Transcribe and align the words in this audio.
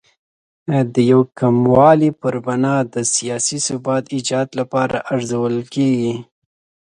د 0.93 0.95
یو 1.11 1.21
قوموالۍ 1.37 2.11
پر 2.21 2.35
بنا 2.45 2.75
د 2.93 2.95
سیاسي 3.15 3.57
ثبات 3.67 4.03
ایجاد 4.15 4.47
لپاره 4.59 4.97
ارزول 5.13 5.55
کېږي. 5.73 6.13